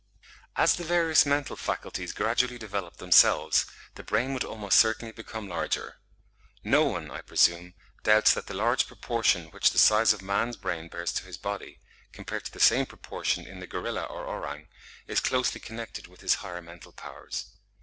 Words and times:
As 0.55 0.73
the 0.73 0.83
various 0.83 1.27
mental 1.27 1.55
faculties 1.55 2.11
gradually 2.11 2.57
developed 2.57 2.97
themselves 2.97 3.67
the 3.93 4.01
brain 4.03 4.33
would 4.33 4.43
almost 4.43 4.79
certainly 4.79 5.11
become 5.11 5.47
larger. 5.47 5.97
No 6.63 6.85
one, 6.85 7.11
I 7.11 7.21
presume, 7.21 7.75
doubts 8.01 8.33
that 8.33 8.47
the 8.47 8.55
large 8.55 8.87
proportion 8.87 9.51
which 9.51 9.69
the 9.69 9.77
size 9.77 10.11
of 10.11 10.23
man's 10.23 10.57
brain 10.57 10.87
bears 10.87 11.11
to 11.13 11.25
his 11.25 11.37
body, 11.37 11.79
compared 12.13 12.45
to 12.45 12.51
the 12.51 12.59
same 12.59 12.87
proportion 12.87 13.45
in 13.45 13.59
the 13.59 13.67
gorilla 13.67 14.05
or 14.05 14.25
orang, 14.25 14.69
is 15.05 15.19
closely 15.19 15.61
connected 15.61 16.07
with 16.07 16.21
his 16.21 16.33
higher 16.41 16.63
mental 16.63 16.93
powers. 16.93 17.51